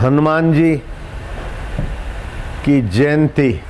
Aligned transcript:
हनुमान 0.00 0.52
जी 0.52 0.76
की 2.64 2.80
जयंती 2.82 3.60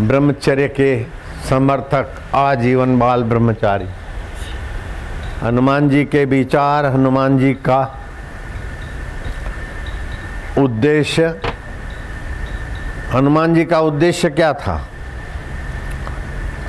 ब्रह्मचर्य 0.00 0.68
के 0.68 1.04
समर्थक 1.48 2.22
आजीवन 2.34 2.98
बाल 2.98 3.22
ब्रह्मचारी। 3.22 3.88
हनुमान 5.42 5.88
जी 5.88 6.04
के 6.04 6.24
विचार, 6.24 6.86
हनुमान 6.86 7.38
जी 7.38 7.52
का 7.54 7.80
उद्देश्य, 10.58 11.40
हनुमान 13.12 13.54
जी 13.54 13.64
का 13.64 13.80
उद्देश्य 13.80 14.30
क्या 14.30 14.52
था? 14.52 14.80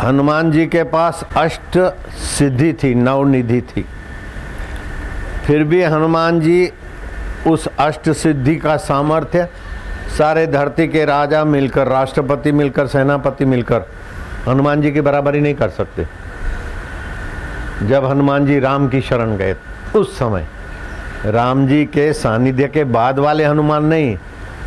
हनुमान 0.01 0.51
जी 0.51 0.65
के 0.67 0.83
पास 0.83 1.25
अष्ट 1.37 1.77
सिद्धि 2.17 2.73
थी, 2.73 2.95
नवनिधि 2.95 3.61
थी। 3.61 3.85
फिर 5.45 5.63
भी 5.63 5.83
हनुमान 5.83 6.41
जी 6.41 6.71
उस 7.47 7.67
अष्ट 7.79 8.09
सिद्धि 8.09 8.55
का 8.55 8.75
सामर्थ्य, 8.77 9.47
सारे 10.17 10.45
धरती 10.47 10.87
के 10.87 11.05
राजा 11.05 11.43
मिलकर, 11.43 11.87
राष्ट्रपति 11.87 12.51
मिलकर, 12.51 12.87
सेनापति 12.87 13.45
मिलकर, 13.45 13.85
हनुमान 14.47 14.81
जी 14.81 14.91
की 14.91 15.01
बराबरी 15.01 15.39
नहीं 15.39 15.55
कर 15.55 15.69
सकते। 15.69 16.07
जब 17.87 18.05
हनुमान 18.05 18.45
जी 18.45 18.59
राम 18.59 18.87
की 18.89 19.01
शरण 19.01 19.35
गए, 19.37 19.55
उस 19.95 20.17
समय 20.19 20.47
राम 21.25 21.67
जी 21.67 21.85
के 21.85 22.11
सानिध्य 22.13 22.67
के 22.67 22.83
बाद 22.83 23.19
वाले 23.19 23.45
हनुमान 23.45 23.85
नहीं, 23.85 24.17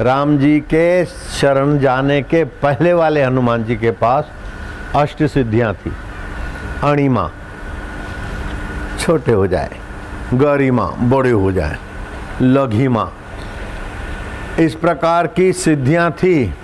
राम 0.00 0.36
जी 0.38 0.58
के 0.60 1.04
शरण 1.04 1.78
जाने 1.78 2.20
के 2.22 2.44
पहले 2.62 2.92
वाले 2.92 3.22
हनुमान 3.22 3.64
जी 3.64 3.76
के 3.76 3.90
पास 3.90 4.30
अष्ट 4.96 5.22
सिद्धियाँ 5.24 5.74
थी। 5.74 5.92
अणिमा, 6.82 7.30
छोटे 8.98 9.32
हो 9.32 9.46
जाए, 9.46 9.76
गरिमा, 10.34 10.86
बड़े 10.86 11.30
हो 11.30 11.52
जाए। 11.52 11.76
लघिमा। 12.42 13.10
इस 14.58 14.74
प्रकार 14.74 15.26
की 15.26 15.52
सिद्धियाँ 15.52 16.10
थी। 16.10 16.54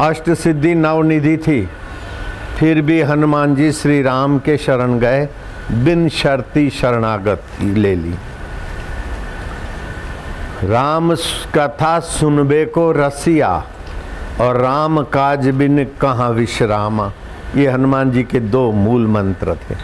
अष्ट 0.00 0.30
सिद्धि 0.30 0.74
नवनिधि 0.74 1.36
थी। 1.36 1.68
फिर 2.58 2.82
भी 2.82 3.02
हनुमान 3.02 3.56
जी 3.56 3.72
श्री 3.72 4.02
राम 4.02 4.38
के 4.38 4.56
शरण 4.56 4.98
गए, 4.98 5.28
बिन 5.72 6.08
शर्ती 6.08 6.70
शरणागत 6.70 7.42
ले 7.62 7.94
ली। 7.94 8.14
राम 10.64 11.14
कथा 11.54 12.00
सुनबे 12.00 12.64
को 12.64 12.92
रसिया 12.92 13.64
और 14.40 14.56
राम 14.56 15.02
काज 15.02 15.48
बिन 15.48 15.84
कहाँ 15.84 16.30
विश्रामा। 16.30 17.12
ये 17.56 17.70
हनुमान 17.70 18.10
जी 18.10 18.22
के 18.22 18.40
दो 18.40 18.72
मूल 18.72 19.06
मंत्र 19.06 19.54
थे। 19.54 19.74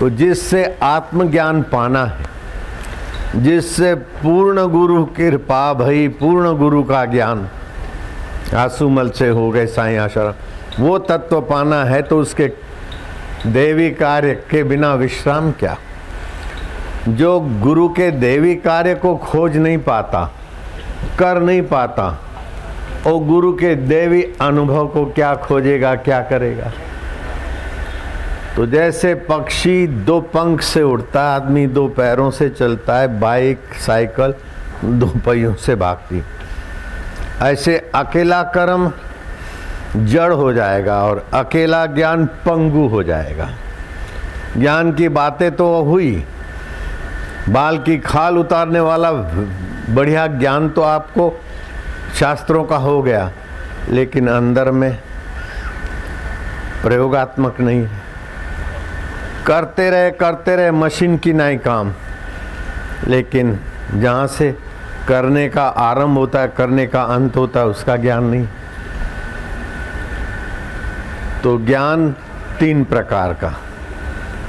तो 0.00 0.10
जिससे 0.10 0.78
आत्मज्ञान 0.82 1.62
पाना 1.62 2.04
है 2.04 2.33
जिससे 3.34 3.94
पूर्ण 3.94 4.66
गुरु 4.66 5.04
कृपा 5.04 5.72
भई, 5.74 6.08
पूर्ण 6.08 6.52
गुरु 6.56 6.82
का 6.82 7.04
ज्ञान। 7.04 7.48
आंसूमल 8.54 9.10
से 9.10 9.28
हो 9.28 9.50
गए 9.50 9.66
साई 9.66 9.96
आश्रम। 9.96 10.82
वो 10.82 10.98
तत्व 10.98 11.40
पाना 11.40 11.84
है 11.84 12.02
तो 12.02 12.18
उसके 12.20 12.46
देवी 13.46 13.90
कार्य 13.90 14.34
के 14.50 14.62
बिना 14.64 14.94
विश्राम 14.94 15.50
क्या? 15.52 15.76
जो 17.08 17.40
गुरु 17.62 17.88
के 17.88 18.10
देवी 18.10 18.54
कार्य 18.56 18.94
को 18.94 19.14
खोज 19.16 19.56
नहीं 19.56 19.78
पाता, 19.78 20.24
कर 21.18 21.40
नहीं 21.40 21.62
पाता 21.62 22.06
और 23.06 23.24
गुरु 23.24 23.52
के 23.52 23.74
देवी 23.74 24.22
अनुभव 24.40 24.86
को 24.88 25.04
क्या 25.06 25.34
खोजेगा, 25.36 25.94
क्या 25.94 26.20
करेगा? 26.22 26.72
तो 28.56 28.66
जैसे 28.66 29.14
पक्षी 29.28 29.86
दो 29.86 30.20
पंख 30.20 30.60
से 30.62 30.82
उड़ता 30.82 31.22
है, 31.22 31.34
आदमी 31.34 31.66
दो 31.66 31.86
पैरों 31.88 32.30
से 32.30 32.48
चलता 32.50 32.98
है, 32.98 33.08
बाइक, 33.20 33.74
साइकिल, 33.86 34.34
दो 34.84 35.06
पहियों 35.26 35.54
से 35.54 35.74
भागती 35.74 36.22
ऐसे 37.42 37.76
अकेला 37.94 38.42
कर्म 38.54 38.92
जड़ 39.96 40.32
हो 40.32 40.52
जाएगा 40.52 41.02
और 41.04 41.24
अकेला 41.34 41.84
ज्ञान 41.86 42.24
पंगु 42.46 42.86
हो 42.88 43.02
जाएगा। 43.02 43.48
ज्ञान 44.56 44.92
की 44.92 45.08
बातें 45.08 45.50
तो 45.56 45.66
हुई, 45.82 46.24
बाल 47.48 47.78
की 47.78 47.98
खाल 47.98 48.38
उतारने 48.38 48.80
वाला 48.80 49.12
बढ़िया 49.12 50.26
ज्ञान 50.28 50.68
तो 50.68 50.82
आपको 50.82 51.32
शास्त्रों 52.18 52.64
का 52.64 52.76
हो 52.76 53.00
गया, 53.02 53.30
लेकिन 53.88 54.28
अंदर 54.28 54.70
में 54.70 54.92
प्रयोगात्मक 56.82 57.60
नहीं 57.60 57.82
है। 57.82 58.02
करते 59.46 59.90
रहे 59.90 60.10
करते 60.10 60.56
रहे, 60.56 60.70
मशीन 60.70 61.18
की 61.18 61.32
नहीं 61.32 61.58
काम। 61.58 61.92
लेकिन 63.06 63.60
जहाँ 63.94 64.26
से 64.26 64.58
करने 65.08 65.48
का 65.48 65.64
आरंभ 65.64 66.18
होता 66.18 66.40
है, 66.40 66.48
करने 66.48 66.86
का 66.86 67.02
अंत 67.02 67.36
होता 67.36 67.60
है, 67.60 67.66
उसका 67.66 67.96
ज्ञान 67.96 68.24
नहीं। 68.24 68.48
तो 71.42 71.58
ज्ञान 71.58 72.14
तीन 72.60 72.84
प्रकार 72.84 73.32
का। 73.32 73.54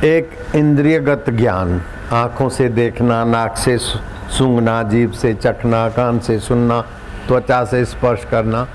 एक 0.04 0.38
इंद्रियगत 0.56 1.26
ज्ञान, 1.30 1.82
आँखों 2.12 2.50
से 2.50 2.70
देखना, 2.70 3.26
नाक 3.26 3.58
से, 3.58 3.78
सूंघना, 3.78 4.84
जीभ 4.84 5.12
से 5.12 5.34
चखना, 5.34 5.90
कान 5.90 6.20
से 6.20 6.40
सुनना, 6.40 6.82
त्वचा 7.28 7.66
से 7.66 7.86
स्पर्श 7.86 8.26
करना, 8.32 8.68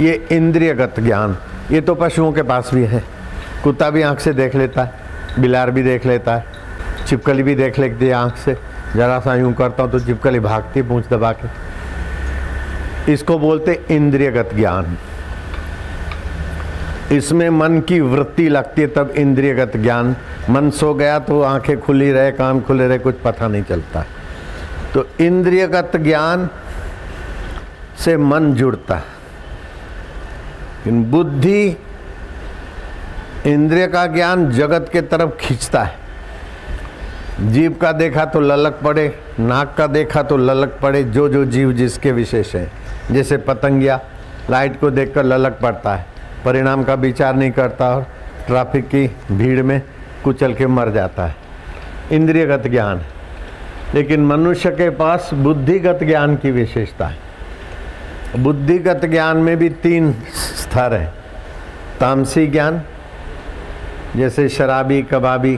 ये 0.00 0.28
इंद्रियगत 0.32 0.94
ज्ञान। 1.00 1.38
ये 1.70 1.80
तो 1.80 1.94
पशुओं 1.94 2.32
के 2.32 2.42
पास 2.42 2.70
भी 2.74 2.84
है। 2.84 3.04
कुत्ता 3.64 3.90
भी 3.90 4.02
आँख 4.02 4.20
से 4.20 4.32
देख 4.32 4.54
लेता 4.54 4.82
है। 4.82 5.05
बिलार 5.38 5.70
भी 5.70 5.82
देख 5.82 6.06
लेता 6.06 6.34
है, 6.34 6.44
चिपकली 7.06 7.42
भी 7.42 7.54
देख 7.54 7.78
लेती 7.78 8.06
है 8.06 8.12
आँख 8.12 8.36
से। 8.36 8.56
जरा 8.96 9.18
सा 9.20 9.34
यूँ 9.34 9.52
करता 9.54 9.82
हूँ 9.82 9.90
तो 9.92 10.00
चिपकली 10.00 10.40
भागती 10.40 10.82
पूछ 10.82 11.08
दबा 11.08 11.32
के। 11.32 11.48
इसको 13.12 13.38
बोलते 13.38 13.80
इंद्रियगत 13.90 14.50
ज्ञान। 14.54 14.96
इसमें 17.12 17.48
मन 17.50 17.80
की 17.80 18.00
वृत्ति 18.00 18.48
लगती 18.48 18.82
है, 18.82 18.86
तब 18.88 19.10
इंद्रियगत 19.10 19.76
ज्ञान। 19.76 20.16
मन 20.50 20.70
सो 20.70 20.94
गया 20.94 21.18
तो 21.18 21.40
आँखें 21.42 21.80
खुली 21.80 22.10
रहे, 22.12 22.30
कान 22.32 22.60
खुले 22.60 22.88
रहे, 22.88 22.98
कुछ 22.98 23.14
पता 23.24 23.48
नहीं 23.48 23.62
चलता। 23.62 24.04
तो 24.94 25.06
इंद्रियगत 25.20 25.92
ज्ञान 25.96 26.48
से 27.98 28.16
मन 28.16 28.52
जुड़ता 28.54 28.94
है। 28.94 29.14
बुद्धि 30.86 31.76
इंद्रिय 33.46 33.86
का 33.86 34.06
ज्ञान 34.06 34.50
जगत 34.50 34.88
के 34.92 35.00
तरफ़ 35.00 35.30
खींचता 35.40 35.82
है। 35.82 37.52
जीव 37.52 37.72
का 37.72 37.90
देखा 37.92 38.24
तो 38.24 38.40
ललक 38.40 38.78
पड़े, 38.84 39.18
नाक 39.40 39.74
का 39.78 39.86
देखा 39.86 40.22
तो 40.22 40.36
ललक 40.36 40.78
पड़े 40.82 41.02
जो 41.04 41.28
जो 41.28 41.44
जीव 41.44 41.72
जिसके 41.72 42.12
विशेष 42.12 42.54
हैं। 42.54 42.70
जैसे 43.10 43.36
पतंगिया, 43.36 44.00
लाइट 44.50 44.80
को 44.80 44.90
देखकर 44.90 45.24
ललक 45.24 45.58
पड़ता 45.62 45.94
है, 45.94 46.06
परिणाम 46.44 46.82
का 46.84 46.94
विचार 46.94 47.34
नहीं 47.34 47.50
करता 47.50 47.90
और 47.90 48.06
ट्रैफ़िक 48.46 48.86
की 48.86 49.06
भीड़ 49.32 49.62
में 49.62 49.80
कुचल 50.24 50.54
के 50.54 50.66
मर 50.66 50.90
जाता 50.90 51.26
है। 51.26 51.36
इंद्रियगत 52.12 52.66
ज्ञान, 52.66 53.02
लेकिन 53.94 54.26
मनुष्य 54.26 54.70
के 54.70 54.90
पास 54.90 55.30
बुद्धिगत 55.34 55.98
ज्ञान 56.02 56.36
की 56.36 56.50
विशेषता 56.50 57.06
है। 57.06 57.18
बुद्धिगत 58.36 59.04
ज्ञान 59.04 59.36
में 59.36 59.56
भी 59.56 59.68
तीन 59.70 60.12
स्तर 60.56 60.94
है, 60.94 61.12
तामसी 62.00 62.46
ज्ञान 62.46 62.82
जैसे 64.16 64.48
शराबी 64.48 65.02
कबाबी 65.02 65.56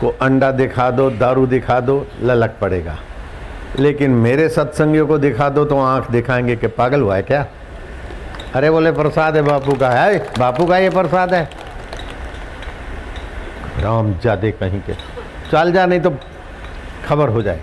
को 0.00 0.16
अंडा 0.22 0.50
दिखा 0.50 0.90
दो, 0.90 1.10
दारू 1.10 1.46
दिखा 1.46 1.80
दो, 1.80 2.06
ललक 2.22 2.54
पड़ेगा। 2.60 2.96
लेकिन 3.78 4.10
मेरे 4.10 4.48
सत्संगियों 4.48 5.06
को 5.06 5.18
दिखा 5.18 5.48
दो 5.48 5.64
तो 5.64 5.80
आँख 5.80 6.10
दिखाएँगे 6.10 6.56
कि 6.56 6.66
पागल 6.66 7.00
हुआ 7.00 7.16
है 7.16 7.22
क्या? 7.22 7.46
अरे 8.54 8.70
बोले, 8.70 8.92
प्रसाद 8.92 9.36
है 9.36 9.42
बापू 9.42 9.72
का, 9.72 9.90
है? 9.90 10.18
बापू 10.38 10.66
का 10.66 10.78
ये 10.78 10.90
प्रसाद 10.90 11.34
है? 11.34 11.50
राम 13.80 14.18
जादे 14.18 14.50
कहीं 14.50 14.80
के। 14.80 14.92
चल 15.52 15.72
जा, 15.72 15.86
नहीं 15.86 16.00
तो 16.00 16.16
खबर 17.06 17.28
हो 17.28 17.42
जाए। 17.42 17.60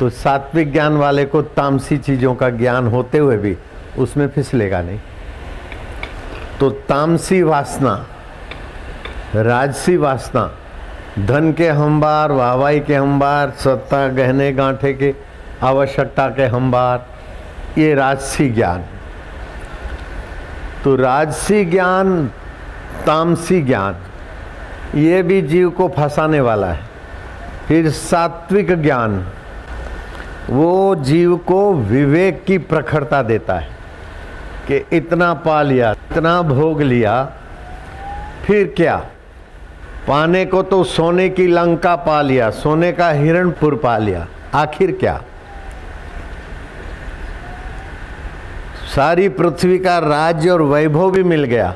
तो 0.00 0.10
सात्विक 0.10 0.72
ज्ञान 0.72 0.96
वाले 0.96 1.24
को 1.24 1.42
तामसी 1.42 1.98
चीज़ों 1.98 2.34
का 2.34 2.50
ज्ञान 2.50 2.86
होते 2.86 3.18
हुए 3.18 3.36
भी 3.36 3.56
उसमें 3.98 4.28
फिसलेगा 4.28 4.82
नहीं। 4.82 5.00
तो 6.60 6.70
तामसी 6.70 7.42
वासना 7.42 8.06
राजसी 9.42 9.96
वासना, 9.96 10.50
धन 11.18 11.52
के 11.52 11.68
हमबार 11.68 12.32
वाहवाई 12.32 12.80
के 12.80 12.94
हमबार, 12.94 13.50
सत्ता 13.50 14.08
गहने 14.08 14.52
गांठे 14.52 14.92
के 14.92 15.14
आवश्यकता 15.62 16.28
के 16.28 16.46
हमबार, 16.46 17.06
ये 17.78 17.94
राजसी 17.94 18.48
ज्ञान। 18.48 18.84
तो 20.84 20.96
राजसी 20.96 21.64
ज्ञान, 21.64 22.26
तामसी 23.06 23.62
ज्ञान, 23.62 23.96
ये 24.94 25.22
भी 25.22 25.42
जीव 25.42 25.70
को 25.70 25.88
फंसाने 25.88 26.40
वाला 26.40 26.66
है। 26.66 26.80
फिर 27.68 27.90
सात्विक 27.90 28.82
ज्ञान, 28.82 29.26
वो 30.50 30.94
जीव 30.94 31.36
को 31.36 31.74
विवेक 31.74 32.44
की 32.44 32.58
प्रखरता 32.58 33.22
देता 33.22 33.54
है 33.54 33.68
कि 34.68 34.96
इतना 34.96 35.34
पा 35.34 35.62
लिया, 35.62 35.92
इतना 35.92 36.42
भोग 36.42 36.82
लिया, 36.82 37.32
फिर 38.44 38.74
क्या? 38.76 39.06
पाने 40.08 40.44
को 40.44 40.62
तो 40.62 40.84
सोने 40.84 41.28
की 41.28 41.46
लंका 41.46 41.96
पा 41.96 42.22
लिया, 42.22 42.50
सोने 42.50 42.92
का 42.92 43.10
हिरणपुर 43.10 43.74
पा 43.74 43.98
लिया। 43.98 44.26
आखिर 44.54 44.92
क्या? 44.92 45.22
सारी 48.96 49.28
पृथ्वी 49.28 49.78
का 49.78 49.98
राज्य 49.98 50.50
और 50.50 50.62
वैभव 50.62 51.10
भी 51.10 51.22
मिल 51.22 51.44
गया। 51.44 51.74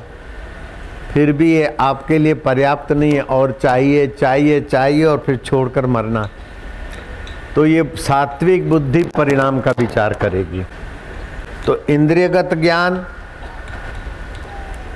फिर 1.12 1.32
भी 1.32 1.52
ये 1.52 1.76
आपके 1.80 2.18
लिए 2.18 2.34
पर्याप्त 2.34 2.92
नहीं 2.92 3.12
है, 3.12 3.22
और 3.22 3.58
चाहिए 3.62 4.06
चाहिए 4.06 4.60
चाहिए, 4.60 5.04
और 5.04 5.18
फिर 5.18 5.36
छोड़कर 5.36 5.86
मरना। 5.86 6.28
तो 7.54 7.66
ये 7.66 7.92
सात्विक 7.96 8.70
बुद्धि 8.70 9.02
परिणाम 9.02 9.60
का 9.60 9.70
विचार 9.78 10.12
करेगी। 10.12 10.64
तो 11.66 11.84
इंद्रियगत 11.88 12.50
ज्ञान 12.54 13.06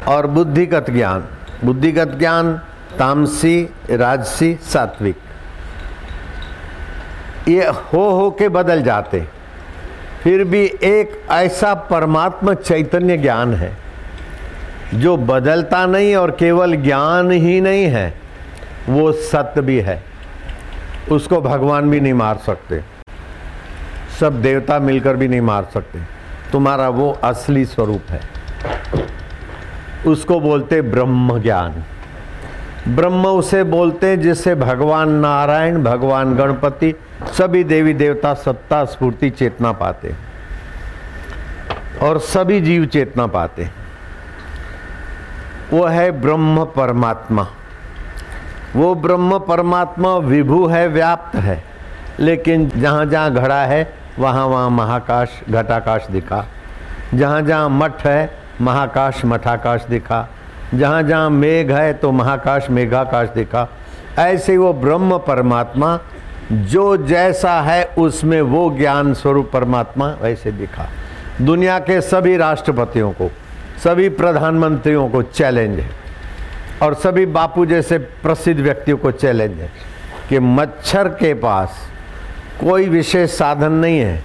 और 0.09 0.27
बुद्धिगत 0.27 0.91
ज्ञान। 0.91 1.25
बुद्धिगत 1.65 2.09
ज्ञान 2.19 2.61
तामसी, 2.99 3.71
राजसी, 3.91 4.55
सात्विक। 4.55 5.17
ये 7.49 7.67
हो 7.67 8.11
हो 8.11 8.31
के 8.31 8.49
बदल 8.49 8.83
जाते। 8.83 9.27
फिर 10.23 10.45
भी 10.45 10.65
एक 10.83 11.27
ऐसा 11.31 11.75
परमात्मा 11.75 12.55
चैतन्य 12.55 13.17
ज्ञान 13.17 13.55
है, 13.55 13.77
जो 14.95 15.17
बदलता 15.17 15.87
नहीं 15.87 16.17
और 16.17 16.31
केवल 16.31 16.77
ज्ञान 16.77 17.31
ही 17.31 17.61
नहीं 17.61 17.85
है, 17.85 18.15
वो 18.89 19.13
सत्य 19.13 19.61
भी 19.61 19.81
है। 19.81 20.05
उसको 21.13 21.41
भगवान 21.41 21.91
भी 21.91 22.01
नहीं 22.01 22.13
मार 22.13 22.37
सकते। 22.37 22.83
सब 24.21 24.43
देवता 24.43 24.79
मिलकर 24.79 25.17
भी 25.17 25.29
नहीं 25.29 25.41
मार 25.41 25.69
सकते। 25.75 25.99
तुम्हारा 26.53 26.89
वो 26.89 27.13
असली 27.25 27.65
स्वरूप 27.65 28.03
है। 28.09 28.21
उसको 30.07 30.41
बोलते 30.41 30.83
ब्रह्म 30.83 31.43
ज्ञान। 31.43 31.85
ब्रह्म 32.89 33.27
उसे 33.27 33.65
बोलते 33.65 34.07
हैं 34.07 34.21
जिससे 34.21 34.55
भगवान 34.55 35.11
नारायण, 35.11 35.83
भगवान 35.83 36.35
गणपति, 36.35 36.95
सभी 37.39 37.65
देवी 37.65 37.95
देवता, 37.95 38.35
सत्ता, 38.35 38.85
स्फूर्ति, 38.85 39.31
चेतना 39.31 39.73
पाते 39.73 40.15
और 42.03 42.19
सभी 42.19 42.61
जीव 42.61 42.87
चेतना 42.87 43.27
पाते 43.27 43.69
वो 45.71 45.85
है 45.87 46.11
ब्रह्म 46.11 46.65
परमात्मा। 46.65 47.47
वो 48.77 48.95
ब्रह्म 48.95 49.39
परमात्मा 49.39 50.17
विभु 50.17 50.67
है, 50.67 50.89
व्याप्त 50.89 51.37
है। 51.37 51.65
लेकिन 52.21 52.69
जहाँ 52.69 53.07
जहाँ 53.07 53.35
घड़ा 53.35 53.65
है, 53.65 53.95
वहाँ 54.19 54.47
वहाँ 54.47 54.71
महाकाश, 54.71 55.41
घटाकाश 55.51 56.07
दिखा। 56.11 56.45
जहाँ 57.15 57.43
जहाँ 57.43 57.69
मठ 57.69 58.07
है, 58.07 58.39
महाकाश, 58.61 59.25
मठाकाश 59.25 59.85
दिखा। 59.85 60.29
जहाँ 60.75 61.03
जहाँ 61.03 61.31
मेघ 61.31 61.71
है 61.73 61.93
तो 61.93 62.11
महाकाश 62.13 62.69
मेघाकाश 62.71 63.29
दिखा। 63.29 63.69
ऐसे 64.19 64.57
वो 64.57 64.73
ब्रह्म 64.73 65.19
परमात्मा, 65.19 65.99
जो 66.53 66.97
जैसा 66.97 67.61
है 67.61 67.85
उसमें 67.99 68.41
वो 68.43 68.69
ज्ञान 68.71 69.13
स्वरूप 69.15 69.51
परमात्मा 69.53 70.09
वैसे 70.23 70.53
दिखा। 70.53 70.89
दुनिया 71.41 71.79
के 71.79 72.01
सभी 72.01 72.37
राष्ट्रपतियों 72.37 73.11
को, 73.13 73.31
सभी 73.85 74.09
प्रधानमंत्रियों 74.11 75.09
को 75.09 75.23
चैलेंज 75.23 75.79
है। 75.79 75.89
और 76.83 76.95
सभी 76.95 77.27
बापू 77.29 77.67
जैसे 77.67 77.99
प्रसिद्ध 77.99 78.61
व्यक्तियों 78.61 78.97
को 78.99 79.11
चैलेंज 79.13 79.59
है 79.61 79.71
कि 80.29 80.39
मच्छर 80.39 81.09
के 81.11 81.33
पास 81.35 81.81
कोई 82.61 82.89
विशेष 82.89 83.31
साधन 83.31 83.73
नहीं 83.73 83.99
है, 83.99 84.23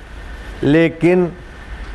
लेकिन 0.63 1.31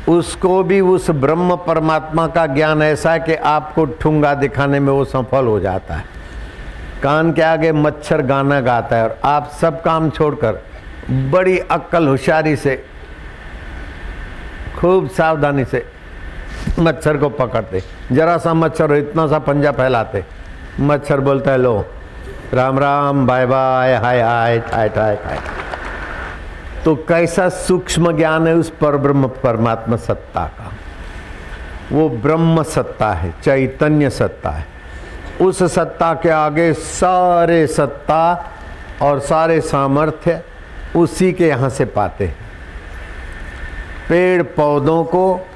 उसको 0.09 0.63
भी 0.63 0.79
उस 0.81 1.09
ब्रह्म 1.09 1.55
परमात्मा 1.57 2.27
का 2.27 2.45
ज्ञान 2.45 2.81
ऐसा 2.81 3.11
है 3.11 3.19
कि 3.19 3.35
आपको 3.35 3.85
ठुंगा 4.01 4.33
दिखाने 4.33 4.79
में 4.79 4.91
वो 4.93 5.05
सफल 5.05 5.45
हो 5.45 5.59
जाता 5.59 5.95
है। 5.95 6.05
कान 7.03 7.31
के 7.33 7.41
आगे 7.41 7.71
मच्छर 7.71 8.21
गाना 8.21 8.59
गाता 8.61 8.95
है 8.95 9.03
और 9.03 9.17
आप 9.25 9.49
सब 9.61 9.81
काम 9.81 10.09
छोड़कर 10.09 10.61
बड़ी 11.31 11.57
अक्ल 11.59 12.07
होशियारी 12.07 12.55
से, 12.55 12.75
खूब 14.77 15.09
सावधानी 15.09 15.65
से 15.65 15.85
मच्छर 16.79 17.17
को 17.17 17.29
पकड़ते। 17.29 17.83
जरा 18.11 18.37
सा 18.37 18.53
मच्छर 18.53 18.89
हो, 18.89 18.95
इतना 18.95 19.27
सा 19.27 19.39
पंजा 19.39 19.71
फैलाते। 19.71 20.23
मच्छर 20.79 21.19
बोलता 21.19 21.51
है, 21.51 21.57
लो, 21.57 21.85
Ram 22.53 22.79
Ram, 22.79 23.27
bye 23.27 23.45
bye, 23.45 23.95
hi 23.95 24.21
hi, 24.21 24.59
ठाय 24.61 24.89
ठाय 24.89 25.15
ठाय। 25.15 25.62
तो 26.85 26.95
कैसा 26.95 27.49
सूक्ष्म 27.49 28.17
ज्ञान 28.17 28.47
है 28.47 28.55
उस 28.55 28.69
पर 28.69 28.97
ब्रह्म 28.97 29.27
परमात्मा 29.27 29.95
सत्ता 29.95 30.45
का? 30.45 30.71
वो 31.91 32.09
ब्रह्म 32.09 32.63
सत्ता 32.63 33.13
है, 33.13 33.33
चैतन्य 33.43 34.09
सत्ता 34.09 34.49
है। 34.49 34.65
उस 35.41 35.63
सत्ता 35.63 36.13
के 36.13 36.29
आगे 36.29 36.73
सारे 36.73 37.67
सत्ता 37.67 38.51
और 39.01 39.19
सारे 39.19 39.61
सामर्थ्य 39.61 40.43
उसी 40.95 41.33
के 41.33 41.47
यहाँ 41.47 41.69
से 41.69 41.85
पाते 41.85 42.25
हैं। 42.27 42.35
पेड़ 44.09 44.43
पौधों 44.43 45.03
को 45.03 45.47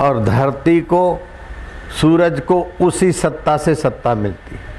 और 0.00 0.24
धरती 0.24 0.80
को, 0.80 1.18
सूरज 2.00 2.40
को 2.40 2.66
उसी 2.80 3.12
सत्ता 3.12 3.56
से 3.56 3.74
सत्ता 3.74 4.14
मिलती 4.14 4.54
है। 4.54 4.71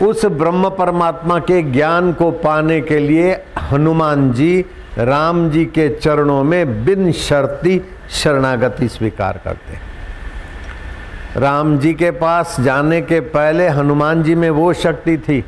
उस 0.00 0.24
ब्रह्म 0.24 0.68
परमात्मा 0.68 1.38
के 1.38 1.62
ज्ञान 1.62 2.12
को 2.12 2.30
पाने 2.30 2.80
के 2.80 2.98
लिए 2.98 3.32
हनुमान 3.60 4.32
जी, 4.32 4.64
राम 4.98 5.50
जी 5.50 5.64
के 5.64 5.88
चरणों 5.88 6.42
में 6.44 6.84
बिन 6.84 7.12
शर्ती 7.12 7.80
शरणागति 8.10 8.88
स्वीकार 8.88 9.40
करते 9.44 9.72
हैं। 9.72 9.80
राम 11.36 11.78
जी 11.78 11.92
के 11.94 12.10
पास 12.10 12.56
जाने 12.60 13.00
के 13.00 13.20
पहले 13.20 13.68
हनुमान 13.68 14.22
जी 14.22 14.34
में 14.34 14.50
वो 14.50 14.72
शक्ति 14.72 15.16
थी। 15.18 15.44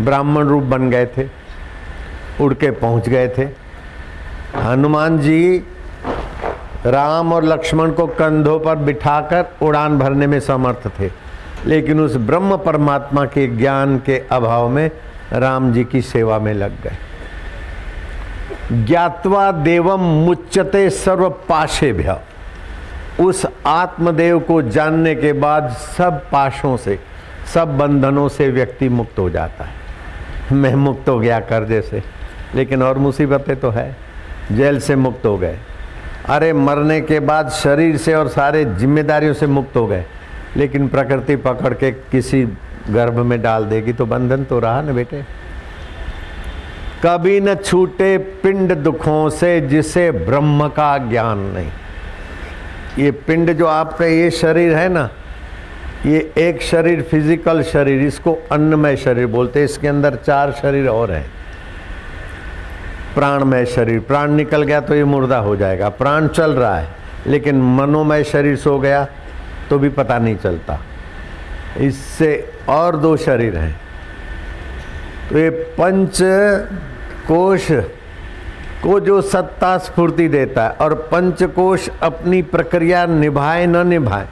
ब्राह्मण 0.00 0.48
रूप 0.48 0.62
बन 0.62 0.90
गए 0.90 1.06
थे, 1.06 1.26
उड़ 2.40 2.54
के 2.54 2.70
पहुँच 2.70 3.08
गए 3.08 3.28
थे। 3.28 3.48
हनुमान 4.58 5.18
जी 5.18 5.62
राम 6.86 7.32
और 7.32 7.44
लक्ष्मण 7.44 7.92
को 7.92 8.06
कंधों 8.06 8.58
पर 8.60 8.76
बिठाकर 8.76 9.44
उड़ान 9.62 9.98
भरने 9.98 10.26
में 10.26 10.40
समर्थ 10.40 10.88
थे। 11.00 11.21
लेकिन 11.66 12.00
उस 12.00 12.16
ब्रह्म 12.16 12.56
परमात्मा 12.56 13.24
के 13.24 13.46
ज्ञान 13.46 13.98
के 13.98 14.18
अभाव 14.30 14.68
में 14.68 14.90
राम 15.32 15.72
जी 15.72 15.84
की 15.84 16.02
सेवा 16.02 16.38
में 16.38 16.54
लग 16.54 16.82
गए। 16.82 16.96
ज्ञातवा 18.84 19.50
देवम 19.52 20.00
मुच्यते 20.00 20.90
सर्व 20.90 21.28
पाशे 21.48 21.92
भ्य 21.92 22.20
उस 23.20 23.46
आत्मदेव 23.66 24.40
को 24.40 24.62
जानने 24.62 25.14
के 25.14 25.32
बाद 25.32 25.68
सब 25.68 26.22
पाशों 26.30 26.76
से, 26.76 26.98
सब 27.54 27.78
बंधनों 27.78 28.28
से 28.28 28.48
व्यक्ति 28.50 28.88
मुक्त 28.88 29.18
हो 29.18 29.30
जाता 29.30 29.64
है। 29.64 29.74
मैं 30.52 30.74
मुक्त 30.74 31.08
हो 31.08 31.18
गया 31.18 31.40
कर्जे 31.40 31.80
से 31.82 32.02
लेकिन 32.54 32.82
और 32.82 32.98
मुसीबतें 32.98 33.60
तो 33.60 33.70
है। 33.70 33.96
जेल 34.52 34.80
से 34.80 34.96
मुक्त 34.96 35.26
हो 35.26 35.36
गए। 35.38 35.58
अरे 36.28 36.52
मरने 36.52 37.00
के 37.00 37.20
बाद 37.20 37.48
शरीर 37.48 37.96
से 37.96 38.14
और 38.14 38.28
सारे 38.28 38.64
जिम्मेदारियों 38.64 39.34
से 39.34 39.46
मुक्त 39.46 39.76
हो 39.76 39.86
गए। 39.86 40.04
लेकिन 40.56 40.88
प्रकृति 40.88 41.36
पकड़ 41.38 41.72
के 41.74 41.90
किसी 41.90 42.44
गर्भ 42.90 43.18
में 43.18 43.40
डाल 43.42 43.64
देगी 43.64 43.92
तो 43.92 44.06
बंधन 44.06 44.44
तो 44.44 44.58
रहा 44.58 44.80
ना 44.82 44.92
बेटे। 44.92 45.22
कभी 47.04 47.38
न 47.40 47.54
छूटे 47.54 48.16
पिंड 48.42 48.72
दुखों 48.74 49.28
से 49.30 49.60
जिसे 49.60 50.10
ब्रह्म 50.10 50.68
का 50.68 50.96
ज्ञान 51.08 51.38
नहीं। 51.54 51.70
ये 52.98 53.10
पिंड 53.26 53.52
जो 53.52 53.66
आपका 53.66 54.06
ये 54.06 54.30
शरीर 54.32 54.74
है 54.74 54.88
ना, 54.88 55.08
ये 56.06 56.32
एक 56.38 56.62
शरीर 56.62 57.02
फ़िज़िकल 57.02 57.62
शरीर, 57.62 58.02
इसको 58.02 58.38
अन्नमय 58.52 58.96
शरीर 58.96 59.26
बोलते 59.28 59.58
हैं। 59.58 59.64
इसके 59.64 59.88
अंदर 59.88 60.16
चार 60.16 60.52
शरीर 60.52 60.88
और 60.88 61.10
हैं। 61.10 61.26
प्राणमय 63.14 63.64
शरीर, 63.66 64.00
प्राण 64.00 64.32
निकल 64.32 64.62
गया 64.62 64.80
तो 64.80 64.94
ये 64.94 65.04
मुर्दा 65.04 65.38
हो 65.38 65.56
जाएगा। 65.56 65.88
प्राण 65.90 66.28
चल 66.28 66.52
रहा 66.52 66.76
है, 66.76 66.88
लेकिन 67.26 67.62
मनोमय 67.76 68.24
शरीर 68.24 68.56
सो 68.56 68.78
गया। 68.78 69.06
तो 69.72 69.78
भी 69.78 69.88
पता 69.88 70.18
नहीं 70.18 70.36
चलता। 70.36 70.78
इससे 71.80 72.52
और 72.68 72.96
दो 72.96 73.16
शरीर 73.16 73.56
हैं। 73.56 73.80
तो 75.30 75.38
ये 75.38 75.50
पंच 75.50 76.18
कोश 77.28 77.66
को 78.82 78.98
जो 79.00 79.20
सत्ता 79.22 79.76
स्फूर्ति 79.78 80.28
देता 80.28 80.64
है 80.64 80.70
और 80.70 80.94
पंचकोश 81.12 81.88
अपनी 82.02 82.42
प्रक्रिया 82.42 83.04
निभाए 83.06 83.66
न 83.66 83.86
निभाए, 83.86 84.26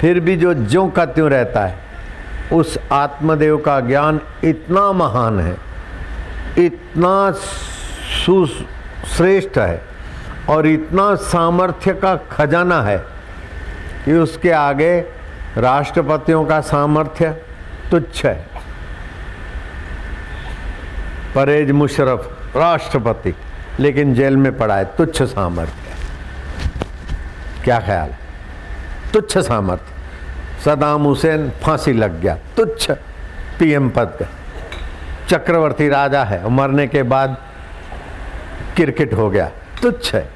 फिर 0.00 0.20
भी 0.20 0.36
जो 0.36 0.54
ज्यों 0.54 0.88
का 0.88 1.04
त्यों 1.04 1.28
रहता 1.30 1.66
है, 1.66 1.76
उस 2.52 2.78
आत्मदेव 2.92 3.56
का 3.58 3.80
ज्ञान 3.80 4.20
इतना 4.44 4.92
महान 4.92 5.40
है, 5.40 5.56
इतना 6.58 7.30
सुश्रेष्ठ 8.24 9.58
है 9.58 9.82
और 10.48 10.66
इतना 10.66 11.14
सामर्थ्य 11.28 11.94
का 11.94 12.16
खजाना 12.30 12.82
है 12.82 13.17
कि 14.08 14.14
उसके 14.14 14.50
आगे 14.50 15.00
राष्ट्रपतियों 15.56 16.44
का 16.44 16.60
सामर्थ्य 16.60 17.30
तुच्छ 17.90 18.24
है। 18.26 18.34
परेज 21.34 21.70
मुशरफ 21.70 22.56
राष्ट्रपति, 22.56 23.34
लेकिन 23.80 24.14
जेल 24.14 24.36
में 24.36 24.56
पड़ा 24.58 24.76
है, 24.76 24.84
तुच्छ 24.96 25.22
सामर्थ्य 25.22 25.96
क्या 27.64 27.80
ख्याल? 27.80 28.14
तुच्छ 29.12 29.38
सामर्थ्य। 29.38 30.62
सदाम 30.64 31.02
हुसैन 31.02 31.48
फांसी 31.62 31.92
लग 31.92 32.20
गया, 32.20 32.38
तुच्छ 32.56 32.90
पीएम 33.58 33.90
पद 33.90 34.18
का 34.22 34.26
चक्रवर्ती 35.28 35.88
राजा 35.88 36.24
है 36.24 36.48
मरने 36.50 36.86
के 36.86 37.02
बाद 37.04 37.36
क्रिकेट 38.76 39.14
हो 39.14 39.30
गया, 39.30 39.50
तुच्छ 39.82 40.14
है। 40.14 40.28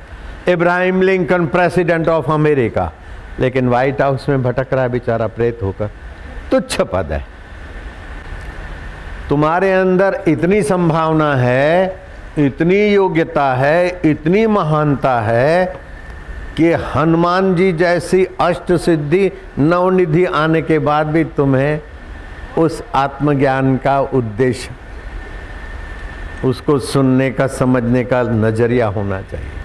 Abraham 0.48 1.02
Lincoln, 1.02 1.46
president 1.46 2.08
of 2.08 2.30
America. 2.32 2.92
लेकिन 3.40 3.68
व्हाइट 3.68 4.02
हाउस 4.02 4.28
में 4.28 4.42
भटक 4.42 4.72
रहा 4.72 4.82
है 4.82 4.88
बेचारा, 4.88 5.26
प्रेत 5.26 5.58
होकर। 5.62 5.90
तुच्छ 6.50 6.80
पद 6.80 7.12
है। 7.12 7.24
तुम्हारे 9.28 9.72
अंदर 9.72 10.22
इतनी 10.28 10.62
संभावना 10.62 11.34
है, 11.34 12.00
इतनी 12.38 12.86
योग्यता 12.86 13.54
है, 13.54 14.00
इतनी 14.04 14.46
महानता 14.46 15.20
है 15.20 15.64
कि 16.56 16.72
हनुमान 16.72 17.54
जी 17.54 17.72
जैसी 17.72 18.24
अष्ट 18.40 18.72
सिद्धि 18.72 19.30
नवनिधि 19.58 20.24
आने 20.24 20.62
के 20.62 20.78
बाद 20.78 21.06
भी 21.06 21.24
तुम्हें 21.24 21.80
उस 22.58 22.82
आत्मज्ञान 22.94 23.76
का 23.76 24.00
उद्देश्य, 24.00 24.70
उसको 26.48 26.78
सुनने 26.78 27.30
का, 27.30 27.46
समझने 27.46 28.04
का 28.04 28.22
नज़रिया 28.22 28.86
होना 28.86 29.20
चाहिए। 29.22 29.61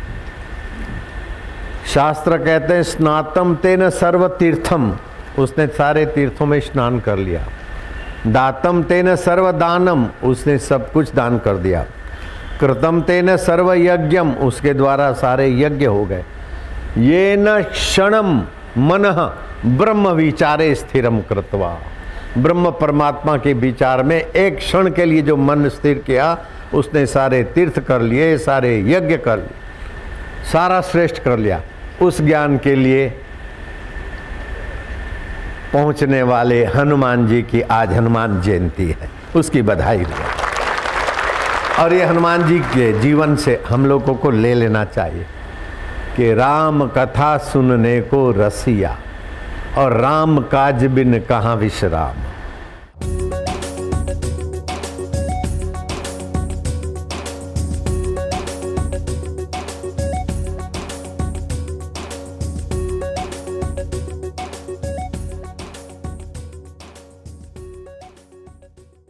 शास्त्र 1.98 2.38
कहते 2.38 2.74
हैं, 2.74 2.82
स्नातम 2.84 3.54
तेन 3.56 3.90
सर्व 3.90 4.28
तीर्थम 4.30 4.92
उसने 5.40 5.66
सारे 5.68 6.06
तीर्थों 6.06 6.46
में 6.46 6.60
स्नान 6.60 7.00
कर 7.00 7.18
लिया। 7.18 7.42
दातम 8.28 8.82
तेन 8.84 9.16
सर्व 9.16 9.52
दानम 9.52 10.06
उसने 10.24 10.58
सब 10.58 10.92
कुछ 10.92 11.14
दान 11.14 11.38
कर 11.40 11.56
दिया। 11.58 11.84
कृतम 12.60 13.02
तेन 13.02 13.36
सर्व 13.38 13.74
यज्ञम 13.74 14.32
उसके 14.46 14.74
द्वारा 14.74 15.12
सारे 15.14 15.50
यज्ञ 15.60 15.86
हो 15.86 16.04
गए। 16.06 16.24
ये 16.98 17.36
न 17.38 17.62
क्षणम 17.64 18.38
मन 18.80 19.32
ब्रह्म 19.66 20.10
विचारे 20.10 20.74
स्थिरम 20.76 21.20
कृतवा। 21.20 21.76
ब्रह्म 22.38 22.72
परमात्मा 22.72 23.38
के 23.38 23.54
विचार 23.54 24.04
में 24.04 24.18
एक 24.18 24.58
क्षण 24.58 24.90
के 24.90 25.06
लिए 25.06 25.22
जो 25.22 25.38
मन 25.38 25.70
स्थिर 25.70 26.04
किया, 26.06 26.38
उसने 26.74 27.06
सारे 27.06 27.44
तीर्थ 27.56 27.80
कर 27.80 28.02
लिए, 28.02 28.38
सारे 28.38 28.78
यज्ञ 28.88 29.18
कर 29.18 29.38
लिए, 29.38 30.46
सारा 30.52 30.80
श्रेष्ठ 30.82 31.24
कर 31.24 31.38
लिया। 31.38 31.62
उस 32.02 32.22
ज्ञान 32.22 32.58
के 32.58 32.76
लिए 32.76 33.08
पहुँचने 35.74 36.24
वाले 36.24 36.66
हनुमान 36.66 37.28
जी 37.28 37.42
की 37.42 37.62
आज 37.62 37.94
हनुमान 37.94 38.42
जयंती 38.42 38.88
है। 38.92 39.10
उसकी 39.36 39.62
बधाई 39.62 40.04
हो। 40.04 41.84
और 41.84 41.94
ये 41.94 42.06
हनुमान 42.06 42.48
जी 42.48 42.60
के 42.60 43.00
जीवन 43.00 43.36
से 43.36 43.64
हम 43.70 43.86
लोगों 43.86 44.16
को 44.16 44.32
ले 44.32 44.54
लेना 44.54 44.86
चाहिए 44.86 45.26
कि 46.16 46.34
राम 46.34 46.88
कथा 46.88 47.38
सुनने 47.38 48.02
को 48.02 48.32
रसिया 48.32 48.98
और 49.78 49.94
राम 49.94 50.40
काज 50.40 50.86
बिन 50.86 51.20
कहाँ 51.20 51.56
विश्राम। 51.56 52.37